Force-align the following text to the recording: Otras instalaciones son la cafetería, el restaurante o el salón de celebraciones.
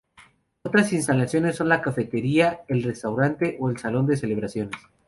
Otras 0.63 0.93
instalaciones 0.93 1.57
son 1.57 1.69
la 1.69 1.83
cafetería, 1.83 2.61
el 2.67 2.81
restaurante 2.81 3.57
o 3.59 3.69
el 3.69 3.77
salón 3.77 4.07
de 4.07 4.17
celebraciones. 4.17 4.77